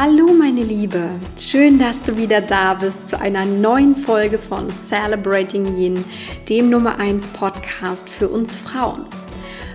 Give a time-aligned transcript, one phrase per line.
[0.00, 5.76] Hallo meine Liebe, schön, dass du wieder da bist zu einer neuen Folge von Celebrating
[5.76, 6.04] Yin,
[6.48, 9.06] dem Nummer 1 Podcast für uns Frauen.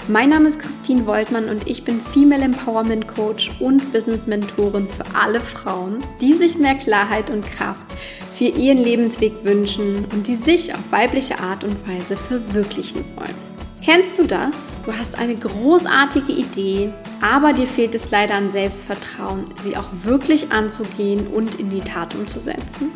[0.07, 5.04] Mein Name ist Christine Woltmann und ich bin Female Empowerment Coach und Business Mentorin für
[5.13, 7.88] alle Frauen, die sich mehr Klarheit und Kraft
[8.34, 13.35] für ihren Lebensweg wünschen und die sich auf weibliche Art und Weise verwirklichen wollen.
[13.84, 14.73] Kennst du das?
[14.85, 20.52] Du hast eine großartige Idee, aber dir fehlt es leider an Selbstvertrauen, sie auch wirklich
[20.52, 22.91] anzugehen und in die Tat umzusetzen.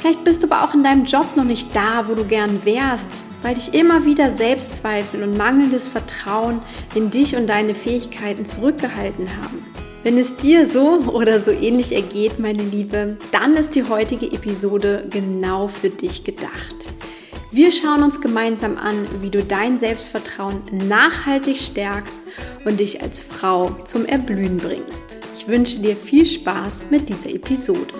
[0.00, 3.24] Vielleicht bist du aber auch in deinem Job noch nicht da, wo du gern wärst,
[3.42, 6.60] weil dich immer wieder Selbstzweifel und mangelndes Vertrauen
[6.94, 9.66] in dich und deine Fähigkeiten zurückgehalten haben.
[10.04, 15.06] Wenn es dir so oder so ähnlich ergeht, meine Liebe, dann ist die heutige Episode
[15.10, 16.92] genau für dich gedacht.
[17.54, 22.18] Wir schauen uns gemeinsam an, wie du dein Selbstvertrauen nachhaltig stärkst
[22.64, 25.18] und dich als Frau zum Erblühen bringst.
[25.34, 27.92] Ich wünsche dir viel Spaß mit dieser Episode.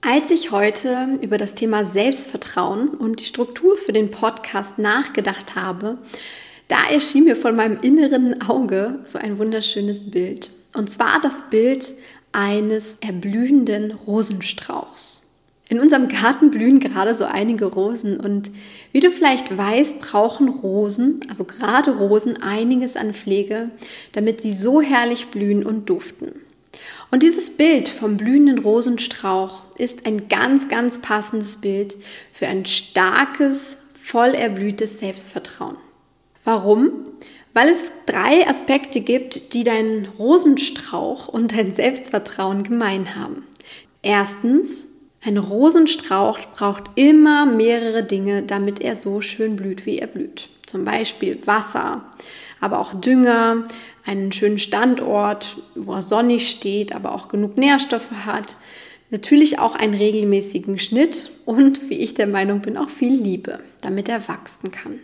[0.00, 5.98] Als ich heute über das Thema Selbstvertrauen und die Struktur für den Podcast nachgedacht habe,
[6.66, 10.50] da erschien mir von meinem inneren Auge so ein wunderschönes Bild.
[10.74, 11.94] Und zwar das Bild
[12.36, 15.22] eines erblühenden Rosenstrauchs.
[15.68, 18.50] In unserem Garten blühen gerade so einige Rosen und
[18.92, 23.70] wie du vielleicht weißt, brauchen Rosen, also gerade Rosen, einiges an Pflege,
[24.12, 26.32] damit sie so herrlich blühen und duften.
[27.10, 31.96] Und dieses Bild vom blühenden Rosenstrauch ist ein ganz, ganz passendes Bild
[32.32, 35.78] für ein starkes, voll erblühtes Selbstvertrauen.
[36.44, 36.92] Warum?
[37.56, 43.46] Weil es drei Aspekte gibt, die deinen Rosenstrauch und dein Selbstvertrauen gemein haben.
[44.02, 44.88] Erstens,
[45.24, 50.50] ein Rosenstrauch braucht immer mehrere Dinge, damit er so schön blüht, wie er blüht.
[50.66, 52.04] Zum Beispiel Wasser,
[52.60, 53.64] aber auch Dünger,
[54.04, 58.58] einen schönen Standort, wo er sonnig steht, aber auch genug Nährstoffe hat.
[59.08, 64.10] Natürlich auch einen regelmäßigen Schnitt und, wie ich der Meinung bin, auch viel Liebe, damit
[64.10, 65.00] er wachsen kann.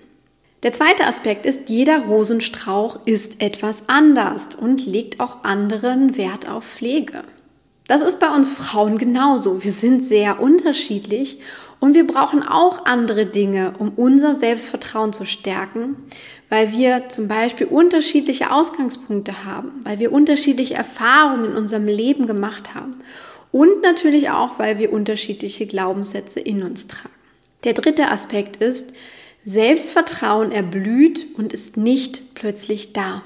[0.63, 6.65] Der zweite Aspekt ist, jeder Rosenstrauch ist etwas anders und legt auch anderen Wert auf
[6.65, 7.25] Pflege.
[7.89, 9.65] Das ist bei uns Frauen genauso.
[9.65, 11.39] Wir sind sehr unterschiedlich
[11.81, 15.97] und wir brauchen auch andere Dinge, um unser Selbstvertrauen zu stärken,
[16.49, 22.73] weil wir zum Beispiel unterschiedliche Ausgangspunkte haben, weil wir unterschiedliche Erfahrungen in unserem Leben gemacht
[22.77, 22.93] haben
[23.51, 27.11] und natürlich auch, weil wir unterschiedliche Glaubenssätze in uns tragen.
[27.65, 28.93] Der dritte Aspekt ist,
[29.45, 33.23] Selbstvertrauen erblüht und ist nicht plötzlich da.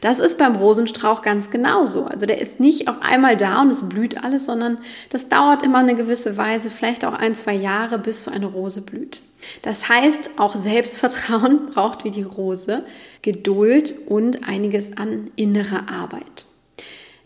[0.00, 2.04] Das ist beim Rosenstrauch ganz genauso.
[2.04, 4.78] Also der ist nicht auf einmal da und es blüht alles, sondern
[5.10, 8.82] das dauert immer eine gewisse Weise, vielleicht auch ein, zwei Jahre, bis so eine Rose
[8.82, 9.22] blüht.
[9.62, 12.84] Das heißt, auch Selbstvertrauen braucht wie die Rose
[13.22, 16.46] Geduld und einiges an innerer Arbeit.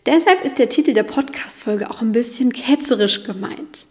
[0.05, 3.88] Deshalb ist der Titel der Podcast-Folge auch ein bisschen ketzerisch gemeint.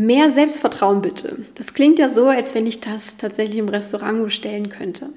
[0.00, 1.44] Mehr Selbstvertrauen bitte.
[1.56, 5.10] Das klingt ja so, als wenn ich das tatsächlich im Restaurant bestellen könnte.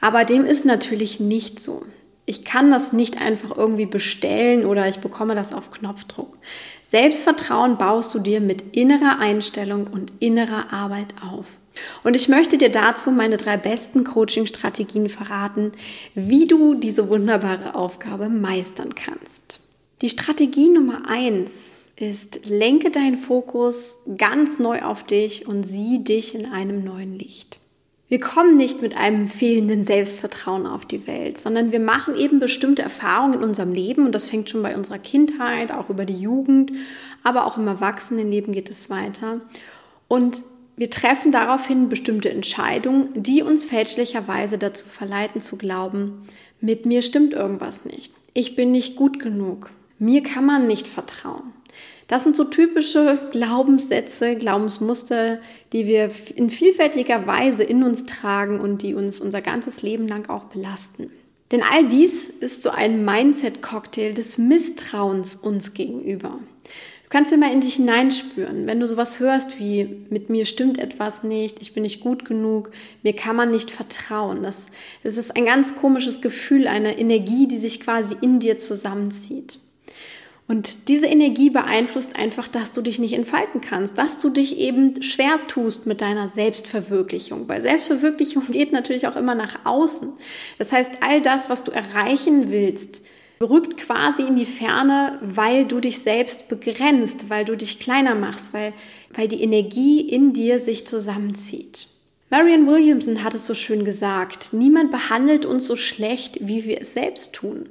[0.00, 1.84] Aber dem ist natürlich nicht so.
[2.24, 6.38] Ich kann das nicht einfach irgendwie bestellen oder ich bekomme das auf Knopfdruck.
[6.82, 11.46] Selbstvertrauen baust du dir mit innerer Einstellung und innerer Arbeit auf.
[12.02, 15.70] Und ich möchte dir dazu meine drei besten Coaching-Strategien verraten,
[16.16, 19.60] wie du diese wunderbare Aufgabe meistern kannst.
[20.02, 26.34] Die Strategie Nummer eins ist, lenke deinen Fokus ganz neu auf dich und sieh dich
[26.34, 27.58] in einem neuen Licht.
[28.08, 32.82] Wir kommen nicht mit einem fehlenden Selbstvertrauen auf die Welt, sondern wir machen eben bestimmte
[32.82, 36.70] Erfahrungen in unserem Leben und das fängt schon bei unserer Kindheit, auch über die Jugend,
[37.24, 39.40] aber auch im Erwachsenenleben geht es weiter.
[40.06, 40.44] Und
[40.76, 46.26] wir treffen daraufhin bestimmte Entscheidungen, die uns fälschlicherweise dazu verleiten zu glauben,
[46.60, 48.12] mit mir stimmt irgendwas nicht.
[48.34, 49.70] Ich bin nicht gut genug.
[49.98, 51.54] Mir kann man nicht vertrauen.
[52.08, 55.38] Das sind so typische Glaubenssätze, Glaubensmuster,
[55.72, 60.28] die wir in vielfältiger Weise in uns tragen und die uns unser ganzes Leben lang
[60.28, 61.10] auch belasten.
[61.50, 66.38] Denn all dies ist so ein Mindset-Cocktail des Misstrauens uns gegenüber.
[67.04, 71.22] Du kannst immer in dich hineinspüren, wenn du sowas hörst wie mit mir stimmt etwas
[71.22, 72.72] nicht, ich bin nicht gut genug,
[73.04, 74.42] mir kann man nicht vertrauen.
[74.42, 74.66] Das,
[75.04, 79.60] das ist ein ganz komisches Gefühl, eine Energie, die sich quasi in dir zusammenzieht.
[80.48, 85.02] Und diese Energie beeinflusst einfach, dass du dich nicht entfalten kannst, dass du dich eben
[85.02, 87.48] schwer tust mit deiner Selbstverwirklichung.
[87.48, 90.12] Weil Selbstverwirklichung geht natürlich auch immer nach außen.
[90.58, 93.02] Das heißt, all das, was du erreichen willst,
[93.40, 98.54] rückt quasi in die Ferne, weil du dich selbst begrenzt, weil du dich kleiner machst,
[98.54, 98.72] weil,
[99.12, 101.88] weil die Energie in dir sich zusammenzieht.
[102.28, 106.92] Marian Williamson hat es so schön gesagt, niemand behandelt uns so schlecht, wie wir es
[106.92, 107.68] selbst tun.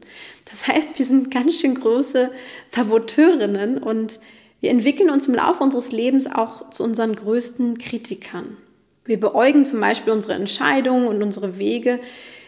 [0.50, 2.32] Das heißt, wir sind ganz schön große
[2.70, 4.20] Saboteurinnen und
[4.62, 8.56] wir entwickeln uns im Laufe unseres Lebens auch zu unseren größten Kritikern.
[9.04, 12.00] Wir beäugen zum Beispiel unsere Entscheidungen und unsere Wege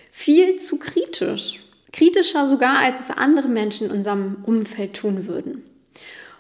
[0.10, 1.60] viel zu kritisch.
[1.92, 5.64] Kritischer sogar, als es andere Menschen in unserem Umfeld tun würden.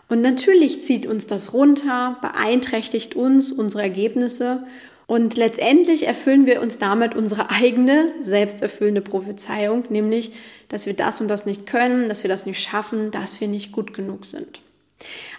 [0.08, 4.66] Und natürlich zieht uns das runter, beeinträchtigt uns, unsere Ergebnisse
[5.08, 10.34] und letztendlich erfüllen wir uns damit unsere eigene selbsterfüllende Prophezeiung, nämlich,
[10.68, 13.72] dass wir das und das nicht können, dass wir das nicht schaffen, dass wir nicht
[13.72, 14.62] gut genug sind.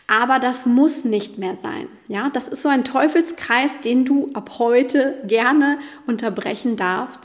[0.07, 1.89] Aber das muss nicht mehr sein.
[2.09, 7.21] Ja, das ist so ein Teufelskreis, den du ab heute gerne unterbrechen darfst.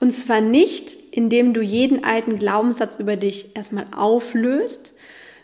[0.00, 4.94] Und zwar nicht, indem du jeden alten Glaubenssatz über dich erstmal auflöst,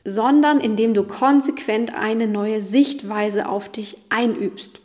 [0.05, 4.81] sondern indem du konsequent eine neue Sichtweise auf dich einübst.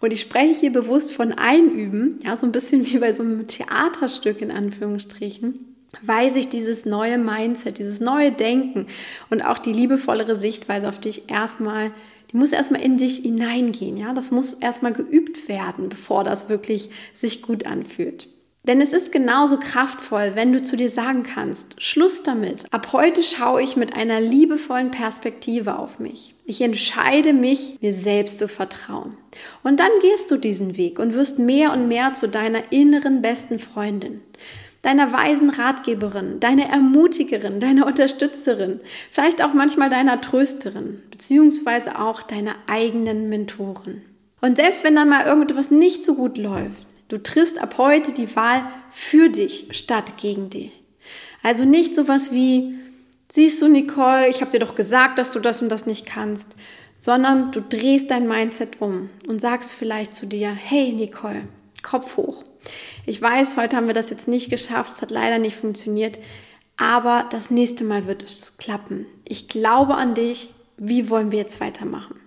[0.00, 3.46] Und ich spreche hier bewusst von Einüben, ja, so ein bisschen wie bei so einem
[3.46, 8.86] Theaterstück in Anführungsstrichen, weil sich dieses neue Mindset, dieses neue Denken
[9.30, 11.90] und auch die liebevollere Sichtweise auf dich erstmal,
[12.30, 16.90] die muss erstmal in dich hineingehen, ja, das muss erstmal geübt werden, bevor das wirklich
[17.12, 18.28] sich gut anfühlt.
[18.64, 22.64] Denn es ist genauso kraftvoll, wenn du zu dir sagen kannst, Schluss damit.
[22.70, 26.34] Ab heute schaue ich mit einer liebevollen Perspektive auf mich.
[26.44, 29.16] Ich entscheide mich, mir selbst zu vertrauen.
[29.62, 33.58] Und dann gehst du diesen Weg und wirst mehr und mehr zu deiner inneren besten
[33.58, 34.20] Freundin
[34.82, 42.54] deiner weisen Ratgeberin, deiner Ermutigerin, deiner Unterstützerin, vielleicht auch manchmal deiner Trösterin, beziehungsweise auch deiner
[42.68, 44.02] eigenen Mentorin.
[44.40, 48.36] Und selbst wenn dann mal irgendetwas nicht so gut läuft, Du triffst ab heute die
[48.36, 50.82] Wahl für dich statt gegen dich.
[51.42, 52.78] Also nicht sowas wie,
[53.28, 56.54] siehst du Nicole, ich habe dir doch gesagt, dass du das und das nicht kannst,
[56.98, 61.48] sondern du drehst dein Mindset um und sagst vielleicht zu dir, hey Nicole,
[61.82, 62.44] Kopf hoch.
[63.06, 66.18] Ich weiß, heute haben wir das jetzt nicht geschafft, es hat leider nicht funktioniert,
[66.76, 69.06] aber das nächste Mal wird es klappen.
[69.24, 72.20] Ich glaube an dich, wie wollen wir jetzt weitermachen?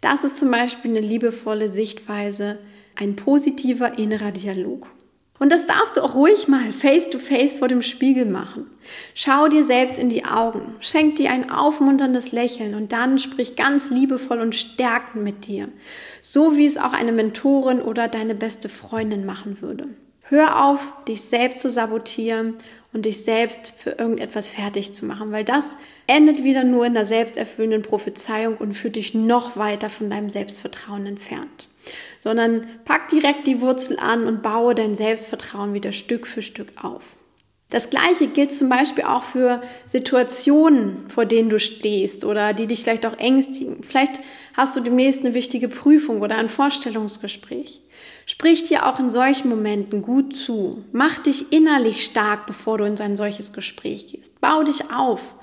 [0.00, 2.58] Das ist zum Beispiel eine liebevolle Sichtweise
[3.00, 4.86] ein positiver innerer Dialog.
[5.38, 8.66] Und das darfst du auch ruhig mal face-to-face -face vor dem Spiegel machen.
[9.14, 13.88] Schau dir selbst in die Augen, schenk dir ein aufmunterndes Lächeln und dann sprich ganz
[13.88, 15.68] liebevoll und stärkend mit dir.
[16.20, 19.88] So wie es auch eine Mentorin oder deine beste Freundin machen würde.
[20.20, 22.56] Hör auf, dich selbst zu sabotieren
[22.92, 27.06] und dich selbst für irgendetwas fertig zu machen, weil das endet wieder nur in der
[27.06, 31.69] selbsterfüllenden Prophezeiung und führt dich noch weiter von deinem Selbstvertrauen entfernt
[32.18, 37.16] sondern pack direkt die Wurzel an und baue dein Selbstvertrauen wieder Stück für Stück auf.
[37.70, 42.82] Das Gleiche gilt zum Beispiel auch für Situationen, vor denen du stehst oder die dich
[42.82, 43.84] vielleicht auch ängstigen.
[43.84, 44.20] Vielleicht
[44.56, 47.80] hast du demnächst eine wichtige Prüfung oder ein Vorstellungsgespräch.
[48.26, 50.84] Sprich dir auch in solchen Momenten gut zu.
[50.90, 54.40] Mach dich innerlich stark, bevor du in ein solches Gespräch gehst.
[54.40, 55.36] Bau dich auf.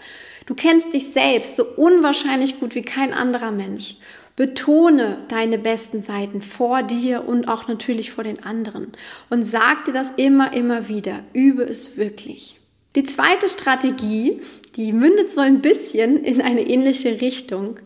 [0.45, 3.95] Du kennst dich selbst so unwahrscheinlich gut wie kein anderer Mensch.
[4.37, 8.91] Betone deine besten Seiten vor dir und auch natürlich vor den anderen.
[9.31, 11.23] Und sag dir das immer, immer wieder.
[11.33, 12.59] Übe es wirklich.
[12.95, 14.39] Die zweite Strategie,
[14.75, 17.79] die mündet so ein bisschen in eine ähnliche Richtung.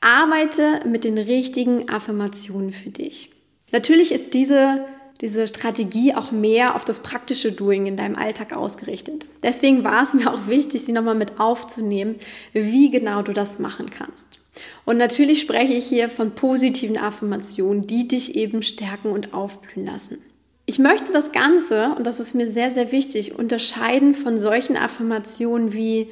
[0.00, 3.30] Arbeite mit den richtigen Affirmationen für dich.
[3.72, 4.86] Natürlich ist diese
[5.20, 9.26] diese Strategie auch mehr auf das praktische Doing in deinem Alltag ausgerichtet.
[9.42, 12.16] Deswegen war es mir auch wichtig, sie nochmal mit aufzunehmen,
[12.52, 14.38] wie genau du das machen kannst.
[14.84, 20.18] Und natürlich spreche ich hier von positiven Affirmationen, die dich eben stärken und aufblühen lassen.
[20.66, 25.72] Ich möchte das Ganze, und das ist mir sehr, sehr wichtig, unterscheiden von solchen Affirmationen
[25.72, 26.08] wie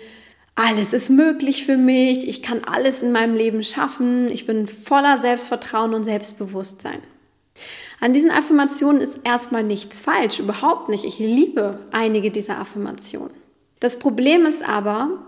[0.55, 5.19] alles ist möglich für mich, ich kann alles in meinem Leben schaffen, ich bin voller
[5.19, 7.03] Selbstvertrauen und Selbstbewusstsein.
[8.01, 11.05] An diesen Affirmationen ist erstmal nichts falsch, überhaupt nicht.
[11.05, 13.35] Ich liebe einige dieser Affirmationen.
[13.81, 15.27] Das Problem ist aber,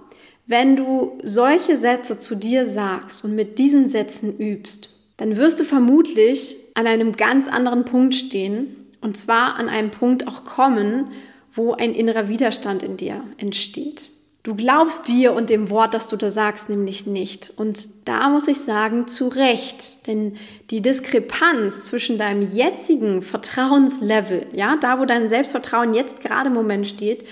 [0.49, 5.64] wenn du solche Sätze zu dir sagst und mit diesen Sätzen übst, dann wirst du
[5.64, 11.09] vermutlich an einem ganz anderen Punkt stehen und zwar an einem Punkt auch kommen,
[11.55, 14.11] wo ein innerer Widerstand in dir entsteht.
[14.43, 17.52] Du glaubst dir und dem Wort, das du da sagst, nämlich nicht.
[17.57, 20.07] Und da muss ich sagen, zu Recht.
[20.07, 20.37] Denn
[20.71, 26.87] die Diskrepanz zwischen deinem jetzigen Vertrauenslevel, ja, da wo dein Selbstvertrauen jetzt gerade im Moment
[26.87, 27.25] steht,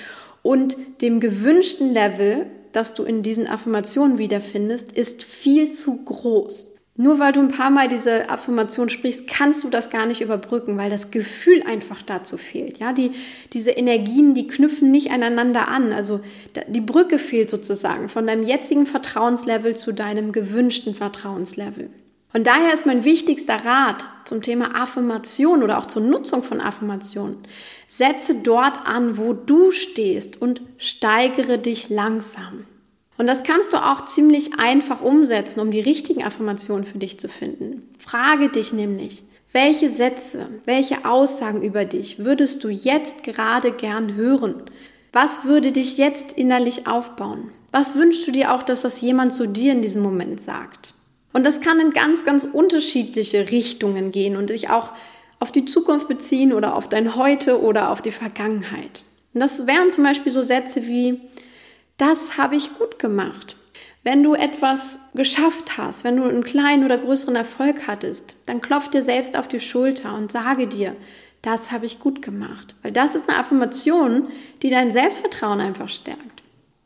[0.42, 2.46] und dem gewünschten Level,
[2.76, 6.76] das du in diesen Affirmationen wiederfindest, ist viel zu groß.
[6.98, 10.78] Nur weil du ein paar Mal diese Affirmation sprichst, kannst du das gar nicht überbrücken,
[10.78, 12.78] weil das Gefühl einfach dazu fehlt.
[12.78, 13.12] Ja, die,
[13.52, 15.92] diese Energien, die knüpfen nicht aneinander an.
[15.92, 16.20] Also
[16.68, 21.90] die Brücke fehlt sozusagen von deinem jetzigen Vertrauenslevel zu deinem gewünschten Vertrauenslevel.
[22.32, 27.38] Und daher ist mein wichtigster Rat zum Thema Affirmation oder auch zur Nutzung von Affirmationen.
[27.88, 32.66] Setze dort an, wo du stehst und steigere dich langsam.
[33.18, 37.28] Und das kannst du auch ziemlich einfach umsetzen, um die richtigen Affirmationen für dich zu
[37.28, 37.88] finden.
[37.98, 44.62] Frage dich nämlich, welche Sätze, welche Aussagen über dich würdest du jetzt gerade gern hören?
[45.12, 47.52] Was würde dich jetzt innerlich aufbauen?
[47.72, 50.92] Was wünschst du dir auch, dass das jemand zu dir in diesem Moment sagt?
[51.32, 54.92] Und das kann in ganz, ganz unterschiedliche Richtungen gehen und dich auch
[55.40, 59.02] auf die Zukunft beziehen oder auf dein Heute oder auf die Vergangenheit.
[59.34, 61.20] Und das wären zum Beispiel so Sätze wie,
[61.96, 63.56] das habe ich gut gemacht.
[64.02, 68.88] Wenn du etwas geschafft hast, wenn du einen kleinen oder größeren Erfolg hattest, dann klopf
[68.88, 70.94] dir selbst auf die Schulter und sage dir,
[71.42, 72.74] das habe ich gut gemacht.
[72.82, 74.28] Weil das ist eine Affirmation,
[74.62, 76.42] die dein Selbstvertrauen einfach stärkt.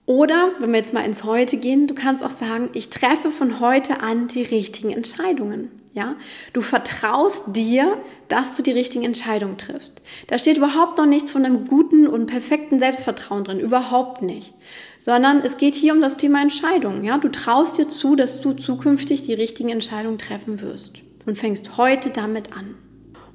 [0.06, 3.60] Oder, wenn wir jetzt mal ins Heute gehen, du kannst auch sagen, ich treffe von
[3.60, 5.79] heute an die richtigen Entscheidungen.
[5.92, 6.14] Ja,
[6.52, 10.02] du vertraust dir, dass du die richtigen Entscheidungen triffst.
[10.28, 14.54] Da steht überhaupt noch nichts von einem guten und perfekten Selbstvertrauen drin, überhaupt nicht.
[15.00, 17.02] Sondern es geht hier um das Thema Entscheidungen.
[17.02, 21.76] Ja, du traust dir zu, dass du zukünftig die richtigen Entscheidungen treffen wirst und fängst
[21.76, 22.76] heute damit an.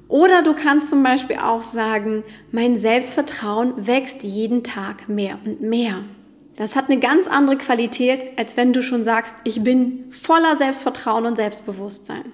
[0.08, 6.04] Oder du kannst zum Beispiel auch sagen, mein Selbstvertrauen wächst jeden Tag mehr und mehr.
[6.56, 11.26] Das hat eine ganz andere Qualität, als wenn du schon sagst, ich bin voller Selbstvertrauen
[11.26, 12.32] und Selbstbewusstsein.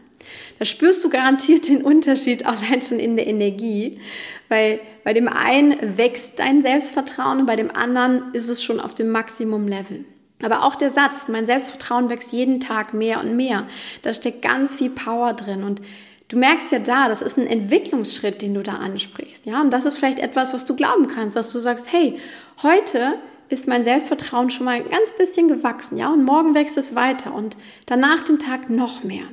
[0.59, 3.99] Da spürst du garantiert den Unterschied allein schon in der Energie,
[4.49, 8.95] weil bei dem einen wächst dein Selbstvertrauen und bei dem anderen ist es schon auf
[8.95, 10.05] dem Maximum-Level.
[10.43, 13.67] Aber auch der Satz, mein Selbstvertrauen wächst jeden Tag mehr und mehr,
[14.02, 15.81] da steckt ganz viel Power drin und
[16.33, 19.61] Du merkst ja da, das ist ein Entwicklungsschritt, den du da ansprichst, ja?
[19.61, 22.19] Und das ist vielleicht etwas, was du glauben kannst, dass du sagst, hey,
[22.62, 23.19] heute
[23.50, 26.11] ist mein Selbstvertrauen schon mal ein ganz bisschen gewachsen, ja?
[26.11, 29.25] Und morgen wächst es weiter und danach den Tag noch mehr.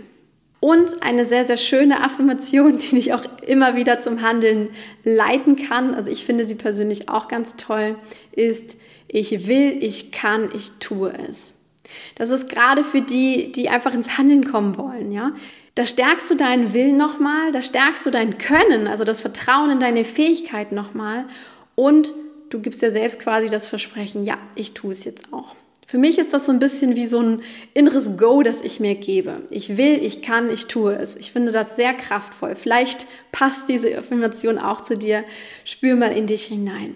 [0.59, 4.69] Und eine sehr, sehr schöne Affirmation, die dich auch immer wieder zum Handeln
[5.03, 7.95] leiten kann, also ich finde sie persönlich auch ganz toll,
[8.31, 11.53] ist, ich will, ich kann, ich tue es.
[12.15, 15.31] Das ist gerade für die, die einfach ins Handeln kommen wollen, ja.
[15.75, 19.79] Da stärkst du deinen Willen nochmal, da stärkst du dein Können, also das Vertrauen in
[19.79, 21.25] deine Fähigkeit nochmal
[21.75, 22.13] und
[22.49, 25.55] du gibst dir selbst quasi das Versprechen, ja, ich tue es jetzt auch.
[25.89, 27.41] Für mich ist das so ein bisschen wie so ein
[27.73, 29.41] inneres Go, das ich mir gebe.
[29.49, 31.15] Ich will, ich kann, ich tue es.
[31.15, 32.55] Ich finde das sehr kraftvoll.
[32.55, 35.23] Vielleicht passt diese Affirmation auch zu dir.
[35.65, 36.93] Spür mal in dich hinein.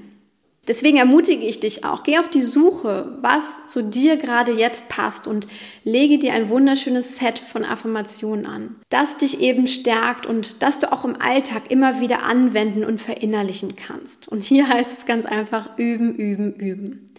[0.65, 5.27] Deswegen ermutige ich dich auch, geh auf die Suche, was zu dir gerade jetzt passt
[5.27, 5.46] und
[5.84, 10.93] lege dir ein wunderschönes Set von Affirmationen an, das dich eben stärkt und das du
[10.93, 14.29] auch im Alltag immer wieder anwenden und verinnerlichen kannst.
[14.29, 17.10] Und hier heißt es ganz einfach üben, üben, üben.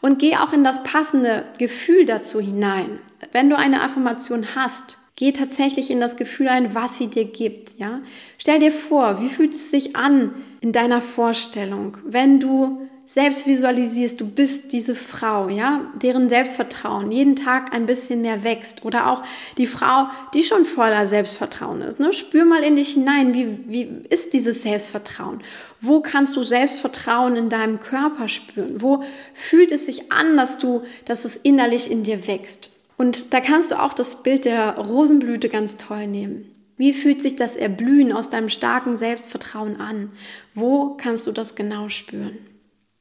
[0.00, 3.00] Und geh auch in das passende Gefühl dazu hinein.
[3.32, 7.78] Wenn du eine Affirmation hast, Geh tatsächlich in das Gefühl ein, was sie dir gibt,
[7.78, 8.00] ja?
[8.36, 12.83] Stell dir vor, wie fühlt es sich an in deiner Vorstellung, wenn du
[13.14, 18.84] selbst visualisierst, du bist diese Frau, ja, deren Selbstvertrauen jeden Tag ein bisschen mehr wächst
[18.84, 19.22] oder auch
[19.56, 22.00] die Frau, die schon voller Selbstvertrauen ist.
[22.00, 22.12] Ne?
[22.12, 25.44] Spür mal in dich hinein, wie, wie ist dieses Selbstvertrauen?
[25.80, 28.82] Wo kannst du Selbstvertrauen in deinem Körper spüren?
[28.82, 32.70] Wo fühlt es sich an, dass du, dass es innerlich in dir wächst?
[32.96, 36.52] Und da kannst du auch das Bild der Rosenblüte ganz toll nehmen.
[36.76, 40.10] Wie fühlt sich das Erblühen aus deinem starken Selbstvertrauen an?
[40.56, 42.36] Wo kannst du das genau spüren?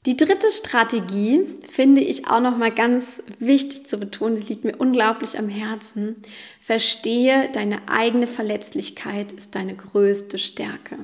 [0.06, 4.36] Die dritte Strategie finde ich auch noch mal ganz wichtig zu betonen.
[4.36, 6.18] Sie liegt mir unglaublich am Herzen.
[6.60, 10.98] Verstehe, deine eigene Verletzlichkeit ist deine größte Stärke.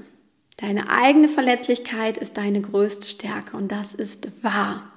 [0.58, 4.92] Deine eigene Verletzlichkeit ist deine größte Stärke und das ist wahr.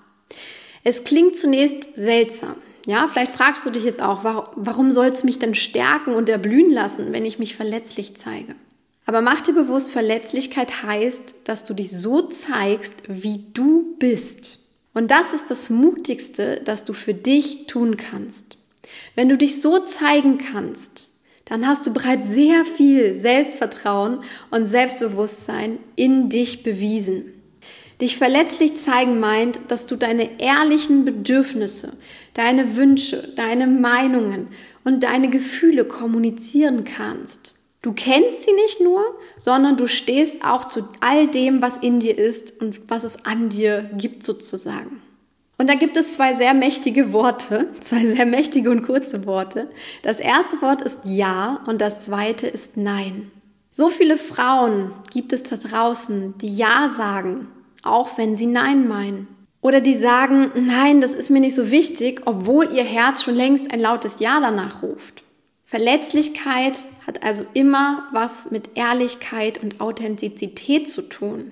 [0.83, 2.57] Es klingt zunächst seltsam.
[2.87, 6.73] Ja, vielleicht fragst du dich jetzt auch, warum soll es mich denn stärken und erblühen
[6.73, 8.57] lassen, wenn ich mich verletzlich zeige?
[9.13, 14.61] Aber mach dir bewusst, Verletzlichkeit heißt, dass du dich so zeigst, wie du bist.
[14.95, 18.57] Und das ist das Mutigste, das du für dich tun kannst.
[19.15, 21.09] Wenn du dich so zeigen kannst,
[21.45, 27.35] dann hast du bereits sehr viel Selbstvertrauen und Selbstbewusstsein in dich bewiesen.
[28.01, 31.99] Dich verletzlich zeigen meint, dass du deine ehrlichen Bedürfnisse,
[32.33, 34.49] deine Wünsche, deine Meinungen
[34.85, 37.53] und deine Gefühle kommunizieren kannst.
[37.83, 39.03] Du kennst sie nicht nur,
[39.37, 43.49] sondern du stehst auch zu all dem, was in dir ist und was es an
[43.49, 45.03] dir gibt sozusagen.
[45.59, 49.69] Und da gibt es zwei sehr mächtige Worte, zwei sehr mächtige und kurze Worte.
[50.03, 53.31] Das erste Wort ist Ja und das zweite ist Nein.
[53.73, 57.49] So viele Frauen gibt es da draußen, die Ja sagen,
[57.83, 59.27] auch wenn sie Nein meinen.
[59.61, 63.73] Oder die sagen, nein, das ist mir nicht so wichtig, obwohl ihr Herz schon längst
[63.73, 65.23] ein lautes Ja danach ruft.
[65.73, 71.51] Verletzlichkeit hat also immer was mit Ehrlichkeit und Authentizität zu tun.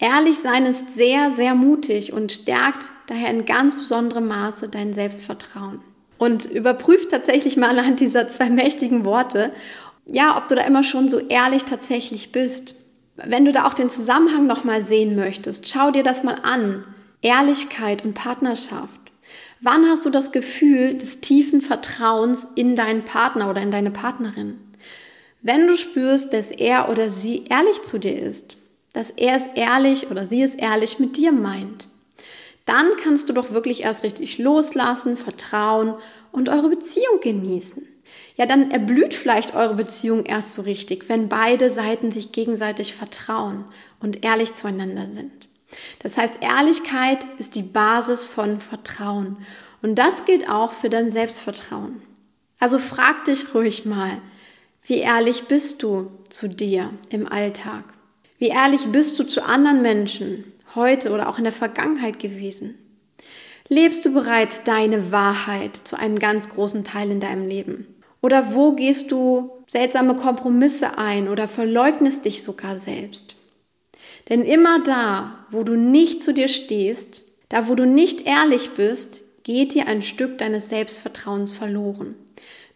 [0.00, 5.80] Ehrlich sein ist sehr, sehr mutig und stärkt daher in ganz besonderem Maße dein Selbstvertrauen.
[6.18, 9.52] Und überprüf tatsächlich mal anhand dieser zwei mächtigen Worte,
[10.04, 12.74] ja, ob du da immer schon so ehrlich tatsächlich bist.
[13.14, 16.82] Wenn du da auch den Zusammenhang nochmal sehen möchtest, schau dir das mal an.
[17.22, 18.99] Ehrlichkeit und Partnerschaft.
[19.62, 24.58] Wann hast du das Gefühl des tiefen Vertrauens in deinen Partner oder in deine Partnerin?
[25.42, 28.56] Wenn du spürst, dass er oder sie ehrlich zu dir ist,
[28.94, 31.88] dass er es ehrlich oder sie es ehrlich mit dir meint,
[32.64, 35.94] dann kannst du doch wirklich erst richtig loslassen, vertrauen
[36.32, 37.86] und eure Beziehung genießen.
[38.36, 43.66] Ja, dann erblüht vielleicht eure Beziehung erst so richtig, wenn beide Seiten sich gegenseitig vertrauen
[44.00, 45.49] und ehrlich zueinander sind.
[46.00, 49.36] Das heißt, Ehrlichkeit ist die Basis von Vertrauen.
[49.82, 52.02] Und das gilt auch für dein Selbstvertrauen.
[52.58, 54.20] Also frag dich ruhig mal,
[54.82, 57.84] wie ehrlich bist du zu dir im Alltag?
[58.38, 62.74] Wie ehrlich bist du zu anderen Menschen heute oder auch in der Vergangenheit gewesen?
[63.68, 67.86] Lebst du bereits deine Wahrheit zu einem ganz großen Teil in deinem Leben?
[68.20, 73.36] Oder wo gehst du seltsame Kompromisse ein oder verleugnest dich sogar selbst?
[74.28, 79.22] Denn immer da, wo du nicht zu dir stehst, da wo du nicht ehrlich bist,
[79.42, 82.14] geht dir ein Stück deines Selbstvertrauens verloren.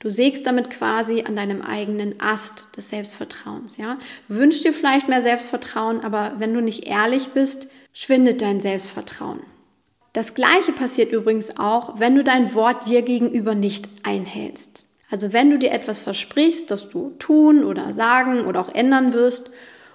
[0.00, 3.98] Du sägst damit quasi an deinem eigenen Ast des Selbstvertrauens, ja?
[4.28, 9.40] Wünsch dir vielleicht mehr Selbstvertrauen, aber wenn du nicht ehrlich bist, schwindet dein Selbstvertrauen.
[10.12, 14.84] Das gleiche passiert übrigens auch, wenn du dein Wort dir gegenüber nicht einhältst.
[15.10, 19.50] Also wenn du dir etwas versprichst, das du tun oder sagen oder auch ändern wirst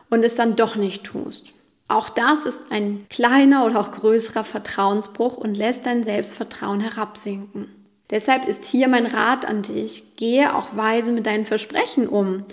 [0.10, 1.48] und es dann doch nicht tust.
[1.88, 7.68] Auch das ist ein kleiner oder auch größerer Vertrauensbruch und lässt dein Selbstvertrauen herabsinken.
[8.12, 12.44] Deshalb ist hier mein Rat an dich, gehe auch weise mit deinen Versprechen um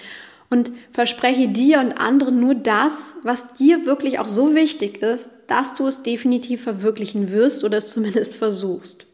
[0.51, 5.75] und verspreche dir und anderen nur das, was dir wirklich auch so wichtig ist, dass
[5.75, 9.07] du es definitiv verwirklichen wirst oder es zumindest versuchst.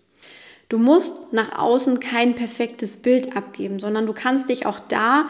[0.69, 5.27] Du musst nach außen kein perfektes Bild abgeben, sondern du kannst dich auch da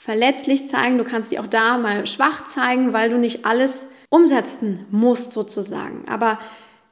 [0.00, 4.86] verletzlich zeigen, du kannst dich auch da mal schwach zeigen, weil du nicht alles umsetzen
[4.90, 6.08] musst sozusagen.
[6.08, 6.38] Aber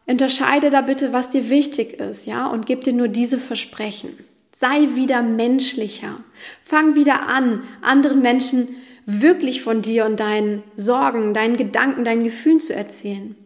[0.06, 4.10] unterscheide da bitte, was dir wichtig ist, ja, und gib dir nur diese Versprechen.
[4.54, 6.22] Sei wieder menschlicher.
[6.60, 8.68] Fang wieder an, anderen Menschen
[9.06, 13.36] wirklich von dir und deinen Sorgen, deinen Gedanken, deinen Gefühlen zu erzählen.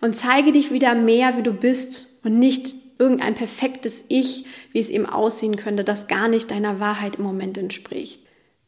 [0.00, 4.88] Und zeige dich wieder mehr, wie du bist und nicht irgendein perfektes Ich, wie es
[4.88, 8.22] eben aussehen könnte, das gar nicht deiner Wahrheit im Moment entspricht.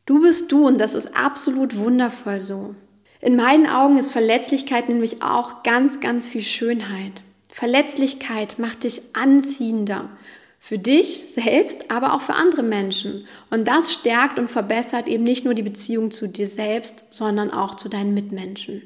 [0.05, 2.75] Du bist du und das ist absolut wundervoll so.
[3.21, 7.23] In meinen Augen ist Verletzlichkeit nämlich auch ganz, ganz viel Schönheit.
[7.49, 10.11] Verletzlichkeit macht dich anziehender.
[10.59, 13.27] Für dich selbst, aber auch für andere Menschen.
[13.51, 17.77] Und das stärkt und verbessert eben nicht nur die Beziehung zu dir selbst, sondern auch
[17.77, 18.83] zu deinen Mitmenschen.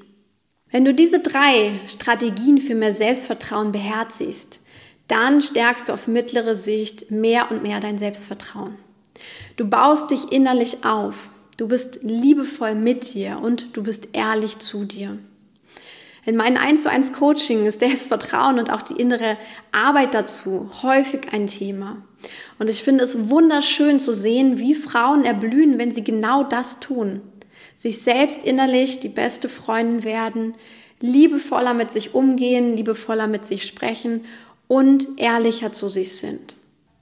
[0.70, 4.60] Wenn du diese drei Strategien für mehr Selbstvertrauen beherzigst,
[5.08, 8.76] dann stärkst du auf mittlere Sicht mehr und mehr dein Selbstvertrauen.
[9.56, 11.30] Du baust dich innerlich auf.
[11.56, 15.18] Du bist liebevoll mit dir und du bist ehrlich zu dir.
[16.26, 19.36] In meinem 1 zu 1 Coaching ist das Vertrauen und auch die innere
[19.70, 21.98] Arbeit dazu häufig ein Thema.
[22.58, 27.20] Und ich finde es wunderschön zu sehen, wie Frauen erblühen, wenn sie genau das tun.
[27.76, 30.54] Sich selbst innerlich die beste Freundin werden,
[31.00, 34.24] liebevoller mit sich umgehen, liebevoller mit sich sprechen
[34.66, 36.56] und ehrlicher zu sich sind.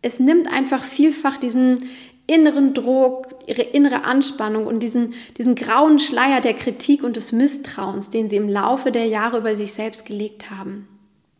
[0.04, 1.88] Es nimmt einfach vielfach diesen
[2.26, 8.10] inneren Druck, ihre innere Anspannung und diesen, diesen grauen Schleier der Kritik und des Misstrauens,
[8.10, 10.86] den sie im Laufe der Jahre über sich selbst gelegt haben.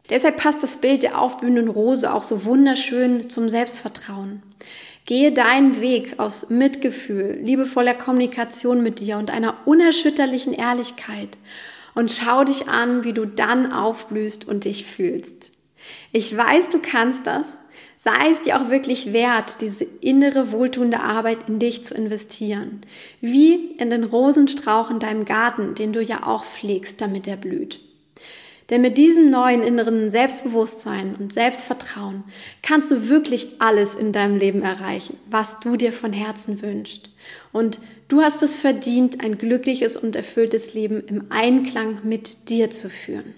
[0.09, 4.43] Deshalb passt das Bild der aufblühenden Rose auch so wunderschön zum Selbstvertrauen.
[5.05, 11.37] Gehe deinen Weg aus Mitgefühl, liebevoller Kommunikation mit dir und einer unerschütterlichen Ehrlichkeit
[11.95, 15.53] und schau dich an, wie du dann aufblühst und dich fühlst.
[16.13, 17.59] Ich weiß, du kannst das
[18.05, 22.83] sei es dir auch wirklich wert, diese innere wohltuende Arbeit in dich zu investieren.
[23.23, 27.81] Wie in den Rosenstrauch in deinem Garten, den du ja auch pflegst, damit er blüht.
[28.69, 32.25] Denn mit diesem neuen inneren Selbstbewusstsein und Selbstvertrauen
[32.63, 37.09] kannst du wirklich alles in deinem Leben erreichen, was du dir von Herzen wünschst.
[37.53, 42.91] Und du hast es verdient, ein glückliches und erfülltes Leben im Einklang mit dir zu
[42.91, 43.35] führen.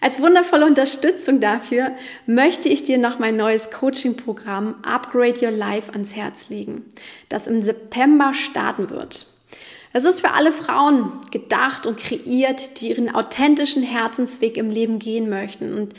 [0.00, 1.90] Als wundervolle Unterstützung dafür
[2.26, 6.84] möchte ich dir noch mein neues Coaching-Programm Upgrade Your Life ans Herz legen,
[7.28, 9.26] das im September starten wird.
[9.92, 15.28] Es ist für alle Frauen gedacht und kreiert, die ihren authentischen Herzensweg im Leben gehen
[15.28, 15.94] möchten und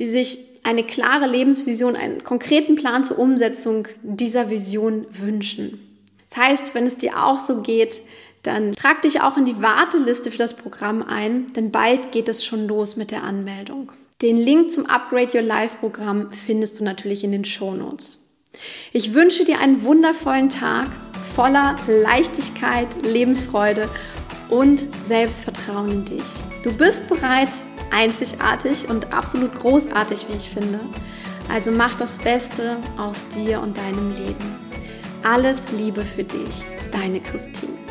[0.00, 5.80] die sich eine klare Lebensvision, einen konkreten Plan zur Umsetzung dieser Vision wünschen.
[6.28, 8.02] Das heißt, wenn es dir auch so geht,
[8.46, 12.44] dann trag dich auch in die Warteliste für das Programm ein, denn bald geht es
[12.44, 13.92] schon los mit der Anmeldung.
[14.22, 18.22] Den Link zum Upgrade Your Life Programm findest du natürlich in den Show Notes.
[18.92, 20.88] Ich wünsche dir einen wundervollen Tag
[21.34, 23.90] voller Leichtigkeit, Lebensfreude
[24.48, 26.24] und Selbstvertrauen in dich.
[26.62, 30.80] Du bist bereits einzigartig und absolut großartig, wie ich finde.
[31.50, 34.56] Also mach das Beste aus dir und deinem Leben.
[35.22, 37.85] Alles Liebe für dich, deine Christine.